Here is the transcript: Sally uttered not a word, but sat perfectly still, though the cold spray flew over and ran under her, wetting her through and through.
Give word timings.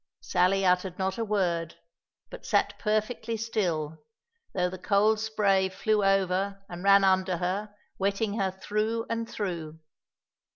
Sally 0.23 0.65
uttered 0.65 0.97
not 0.97 1.19
a 1.19 1.23
word, 1.23 1.75
but 2.31 2.43
sat 2.43 2.79
perfectly 2.79 3.37
still, 3.37 3.99
though 4.51 4.67
the 4.67 4.79
cold 4.79 5.19
spray 5.19 5.69
flew 5.69 6.03
over 6.03 6.65
and 6.67 6.83
ran 6.83 7.03
under 7.03 7.37
her, 7.37 7.75
wetting 7.99 8.39
her 8.39 8.49
through 8.49 9.05
and 9.11 9.29
through. 9.29 9.77